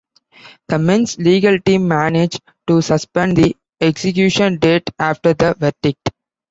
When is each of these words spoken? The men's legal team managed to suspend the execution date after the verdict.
The 0.67 0.79
men's 0.79 1.19
legal 1.19 1.59
team 1.59 1.87
managed 1.87 2.41
to 2.65 2.81
suspend 2.81 3.37
the 3.37 3.55
execution 3.79 4.57
date 4.57 4.89
after 4.97 5.35
the 5.35 5.53
verdict. 5.53 6.09